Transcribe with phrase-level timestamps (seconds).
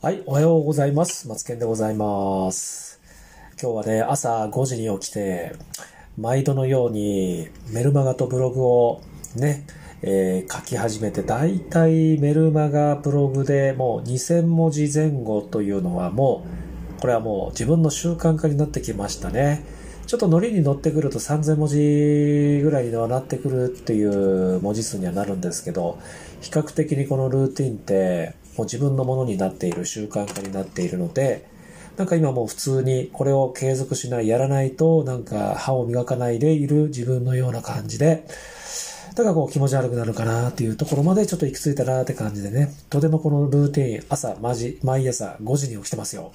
[0.00, 1.26] はい、おはようございます。
[1.26, 3.00] マツケンでございます。
[3.60, 5.56] 今日はね、朝5時に起きて、
[6.16, 9.02] 毎度のようにメルマガとブログを
[9.34, 9.66] ね、
[10.02, 16.46] えー書き始めて、だいたいメルマガブログでもう2000文字前後というのはも
[16.96, 19.64] う、これはもう自分の習慣化になってきましたね。
[20.06, 25.98] ちょっとノリに乗ってくると3000文字ぐらいにはなってくるっていう文字数にはなるんですけど、
[26.40, 31.46] 比較的にこのルーティンってもう自分のものになっている習慣化になっているので、
[31.96, 38.26] なんか今もう普通にこれを継続しない、やらないとなんか歯を磨かないでいる自分のような感じで、
[39.14, 46.32] だからこう気持ち悪くなるかなっていうところまでちょっと行き着いたなって感じでね、とてもこのルーティン、朝、まじ、毎朝5時に起きてますよ。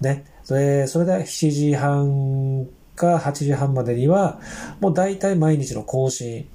[0.00, 0.24] ね。
[0.44, 4.38] それ、それで7時半か8時半までには、
[4.80, 6.46] もう大体毎日の更新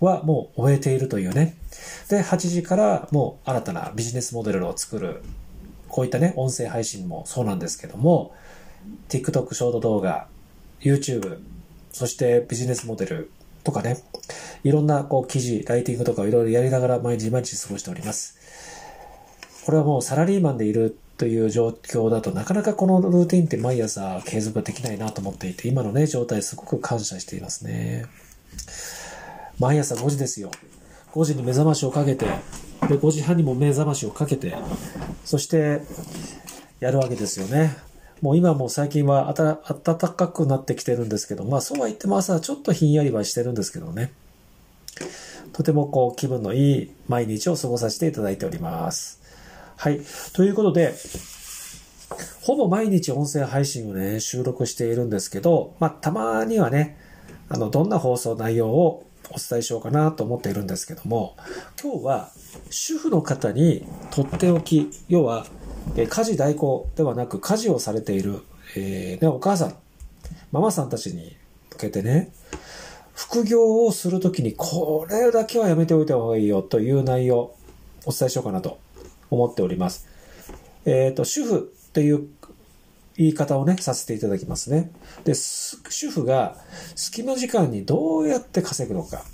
[0.00, 1.56] はもう終えているというね。
[2.08, 5.22] で、8時からもう新たなビジネスモデルを作る。
[5.88, 8.34] こういったね、音声配信もそうなんですけども、
[9.08, 10.26] TikTok ショート動画、
[10.80, 11.38] YouTube、
[11.92, 13.30] そしてビジネスモデル
[13.64, 13.98] とかね、
[14.64, 18.38] いろんなこう記事、ライティングとかをいろいろやりながら毎日毎日過ごしております。
[19.64, 28.06] これはもうサラリーマンでいるという状況だとなかなかこのルーティンって毎朝継続できないなと思っていて、今のね、状態すごく感謝していますね。
[29.58, 30.50] 毎朝5時ですよ。
[31.12, 32.26] 5時に目覚ましをかけて、
[32.88, 34.54] で、5時半にも目覚ましをかけて、
[35.24, 35.82] そして、
[36.80, 37.76] やるわけですよね。
[38.22, 44.12] もう今も最近は暖かくなってきてるんですけど、まあそうは言っても朝はちょっとひんやりはしてるんですけどね。
[45.52, 49.20] とてもこう気分のいい毎日を過ごさせていただいております。
[49.76, 50.00] はい。
[50.32, 50.94] ということで、
[52.42, 56.96] ほぼ毎日音声配信をね、収録しているんですけど、まあたまにはね、
[57.48, 61.36] あの、どんな放送内容をお伝えしようかなと思っているんですけども、
[61.82, 62.30] 今日は
[62.70, 65.46] 主婦の方にとっておき、要は、
[65.96, 68.42] え家事代行ではなく家事をされている、
[68.76, 69.74] えーね、お母さん、
[70.52, 71.36] ママさんたちに
[71.72, 72.32] 向けてね、
[73.14, 77.56] 副業をするときにこれだけはやめておいた方がいいよという内容を
[78.04, 78.78] お伝えしようかなと
[79.30, 80.08] 思っております。
[80.84, 82.26] えっ、と、主婦っていう
[83.16, 84.90] 言い方をね、させていただきますね。
[85.24, 86.56] で、主婦が
[86.94, 89.24] 隙間時間にどうやって稼ぐのか。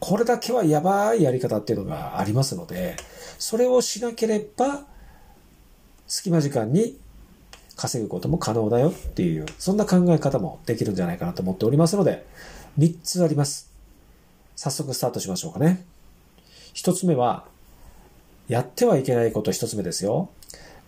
[0.00, 2.96] これだけはやばいやり方っていうのがありますので、
[3.38, 4.84] それをしなければ、
[6.06, 6.98] 隙間時間に
[7.76, 12.26] 稼ぐことも可能だよっていう、そんな考え方もできるんじゃないかなと思っておりますので、
[12.78, 13.70] 3つあります。
[14.54, 15.84] 早速スタートしましょうかね。
[16.74, 17.46] 1つ目は、
[18.48, 20.30] やってはいけないこと1つ目ですよ。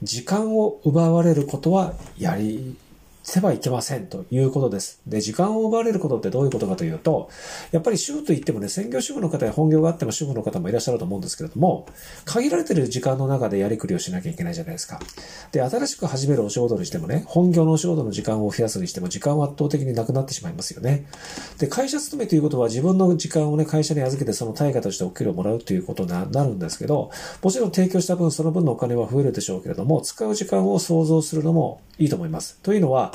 [0.03, 2.77] 時間を奪われることはやり
[3.23, 5.01] せばいけませんということです。
[5.07, 7.29] で、時間を奪われることってどういうことかというと、
[7.71, 11.87] やっぱり主婦といってもね、専業主婦の方や本業があっても主婦の方もいらっしゃると思うんですけれども、
[12.25, 15.01] 限られてる時間の中でやりくりをしなきゃいけないじゃないですか。
[15.53, 21.07] で、新しく始めるお仕事にしてもね、本業のお仕事の時間を増やすにしても時間は圧倒的になくなってしまいますよね。
[21.59, 27.11] で、会社勤めということは自分の時間をね、会社に預けてその対価としてお給料をもらうということになるんですけど、
[27.43, 32.59] もちろん提供した分、その分のお金は増えるでしょうけれども、使う時間を想像するのもいいと思います。
[32.63, 33.13] というのは、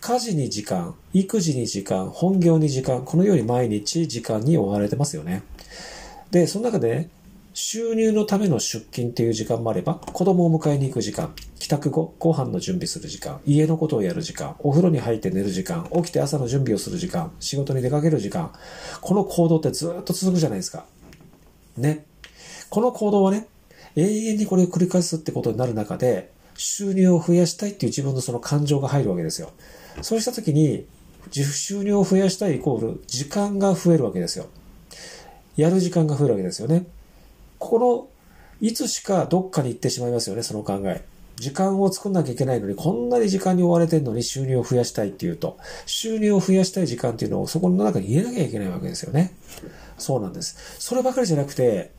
[0.00, 5.42] 家事に時間、育児に時間、本業に時間、このように毎日時間に追われてますよね。
[6.30, 7.10] で、その中でね、
[7.52, 18.52] 収入のための出勤っていう時間もあれば、子供を迎えに行く時間、帰宅後、ご飯の準備する時間、家のことをやる時間、お風呂に入って寝る時間、起きて朝の準備をする時間、仕事に出かける時間、
[19.02, 20.86] この行動ってずっと続くじゃないですか。
[21.76, 22.06] ね。
[22.70, 23.48] この行動はね、
[23.96, 26.30] 永遠にこれを繰り返すってことになる中で、
[26.60, 29.50] 収入を増やしたいっていう自分のその感情が入るわけですよ。
[30.02, 30.84] そうした時に、
[31.34, 34.46] 自収入を増やしたいイコール、時間が増えるわけですよ。
[35.56, 36.84] やる時間が増えるわけですよね。
[37.58, 38.08] この、
[38.60, 41.02] いつしかどっかに行ってしまいますよね、その考え。
[41.36, 45.56] 時間を作んなきゃいけないのに、こんなに時間に追われてるのに収入を増やしたいっていうと、
[45.86, 49.32] 収入を増やしたい時間っていうのをそこの中に入れなきゃいけないわけですよね。
[49.96, 50.58] そうなんです。
[50.78, 51.90] そればかりじゃなくて、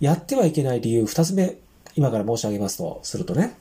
[0.00, 1.58] やってはいけない理由、二つ目、
[1.94, 3.54] 今から申し上げますと、するとね、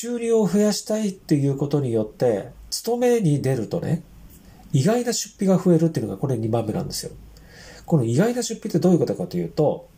[0.00, 4.04] 収入を増やしたいっていうことによって、勤めに出るとね、
[4.72, 7.10] 意外な出費が増えるっていうのがこれ2番目なんですよ。
[7.84, 9.88] この意外な出費ってどういうことかというと、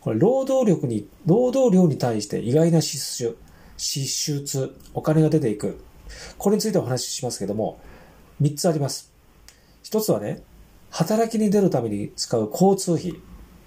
[0.00, 3.36] これ労働力に、労働量に対して意外な支出、
[3.76, 5.84] 支出、お金が出ていく。
[6.38, 7.78] これについてお話ししますけども、
[8.40, 9.12] 3つあります。
[9.82, 10.42] 1つはね、
[10.88, 13.20] 働きに出るために使う交通費。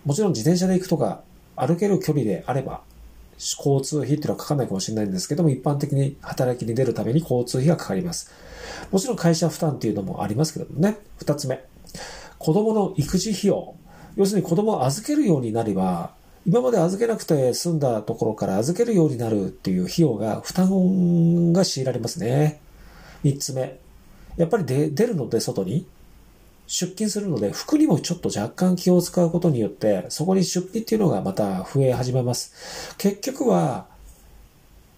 [0.03, 1.21] もちろん自転車で行くとか、
[1.55, 2.81] 歩ける距離であれば、
[3.37, 8.31] 交通費っていうのはかかんないかもしれないんですけども、一般的に働きに出るために交通費がかかります。
[8.91, 10.97] もちろん会社負担っていうのもありますけどもね。
[11.17, 11.63] 二つ目。
[12.39, 13.75] 子供の育児費用。
[14.15, 22.59] 要するに子供を預けるようになれば、今まで預けなくて済んだところから預けるようになるっていう費用が、負担が強いられますね。
[23.23, 23.79] 三つ目。
[24.37, 25.85] やっぱり出るので、外に。
[26.67, 32.95] 出勤するので、服にもちょっと若干気を使うことによって、そこに出費っていうのがまた増え始めます。
[32.97, 33.87] 結局は、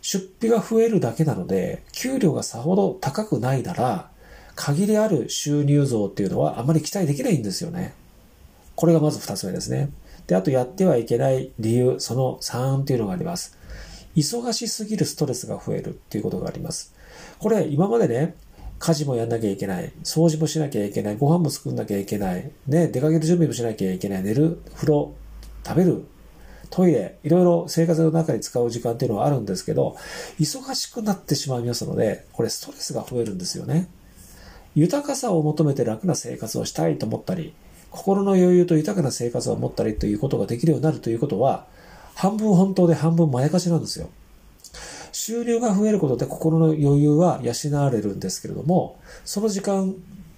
[0.01, 4.09] 出費が増えるだけなので、給料がさほど高くないなら、
[4.55, 7.93] 限りある収入増っていうのはあまり期待できないんですよね。
[8.75, 9.91] これがまず二つ目ですね。
[10.25, 13.57] で、あとやってはいけない理由、その3っていうのがあります。
[14.15, 16.93] 忙しすぎるストレスが増えるっていうことがあります。
[17.39, 18.35] これ、今までね、
[18.79, 25.13] 家事もやんなきゃいけない、掃除もしなきゃいけない、ご飯も作んなきゃいけない、ね、出かける準備もしなきゃいけない、寝る、風呂、
[25.65, 26.05] 食べる、
[26.69, 29.97] トイレ、いろいろ生活の中に使う時間っていうのはあるんですけど、
[30.39, 33.89] 忙しくなってしまいますので、これストレスが増えるんですよね。
[34.75, 37.53] 豊かさを求めて楽な生活をしたいと思ったり、
[37.91, 41.65] 心の余裕と豊かな生活を持ったりということができるようになるということは、
[42.13, 44.09] 半分本当で半分まやかしなんですよ。
[45.29, 49.93] 収入が増えることで心の余裕は養われるんですけれども、その時間、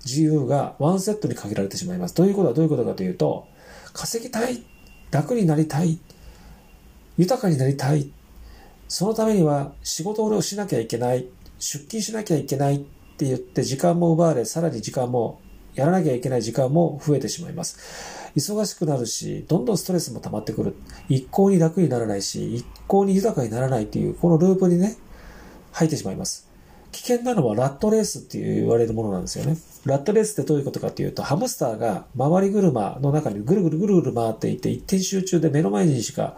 [0.05, 2.13] 自由がワンセットに限られてしまいます。
[2.13, 3.47] ということはどういうことかというと、
[3.93, 4.61] 稼ぎたい、
[5.09, 5.97] 楽になりたい、
[7.17, 8.11] 豊かになりたい、
[8.89, 11.27] そのためには仕事をしなきゃいけない、
[11.57, 12.79] 出勤しなきゃいけないっ
[13.15, 15.39] て言って時間も奪われ、さらに時間も
[15.73, 18.20] やらなきゃいけない時間も増えてしまいます。
[18.35, 20.75] 忙しくなるし、どんどんストレスも溜まってくる。
[21.09, 24.95] 一向に楽にならないし、一向に豊かにならないっていう、このループにね、
[25.71, 26.51] 入ってしまいます。
[26.91, 29.57] 危険なのはラットレースって言われるものなんですよね。
[29.85, 36.35] ラットレースってどういうことかっていうと、ハムスターが回り車の中にぐるぐるぐるぐる回っていて、一点集中で目の前にしか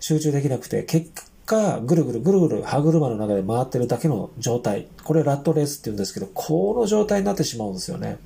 [0.00, 1.10] 集中できなくて、結
[1.46, 4.86] 果、ぐるぐるぐるぐる歯車の中で回ってるだけの状態。
[5.02, 8.18] これラットレースって言うんですけど、この状態になってしまうんですよね。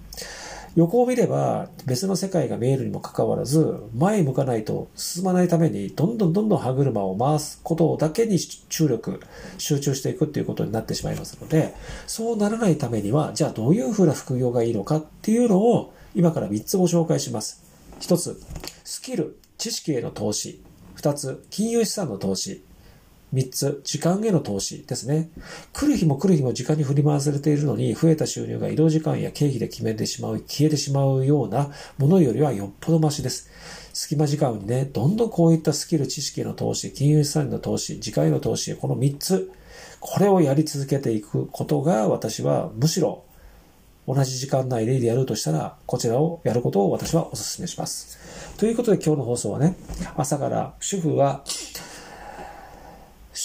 [0.78, 9.18] 横を見れば別の世界が見えるにもかかわらず、前向かないと進まないために、どんどんどんどん歯車を回すことだけに注力、
[9.58, 11.74] 集中していくっていうことになってしまいますので、
[12.06, 17.64] そうならないためには、じゃあどういうふうな副業がいいのかっていうのを、今から3つご紹介します。
[17.98, 18.40] 1つ、
[18.84, 20.62] スキル、知識への投資。
[20.94, 22.62] 2つ、金融資産の投資。
[23.34, 25.30] 3つ、時間への投資ですね。
[25.72, 33.48] 来る日も来る日も時間に振り回されているのに、増えた収入が移動時間や経費で決めてしまう、消えてしまうようなものよりはよっぽどマシです。
[33.92, 39.50] 隙間時間にね、どんどんこういったスキル、知識への投資、金融資産への投資、時間への投資、この3つ、
[40.00, 43.24] これをやり続けていくことが、私はむしろ
[44.06, 48.16] 同じ時間内でやるとしたら、こちらをやることを私はお勧めします。
[48.56, 49.76] ということで今日の放送はね、
[50.16, 51.42] 朝から主婦は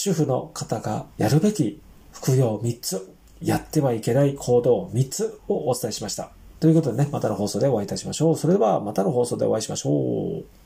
[0.04, 1.80] 主婦の方がやるべき
[2.12, 3.10] 副業3つ、
[3.42, 6.32] やってはいけない行動3つをお伝えしました。
[6.60, 8.36] ということでね、またの放送でお会いいたしましょう。
[8.36, 10.63] それではまたの放送でお会いしましょう。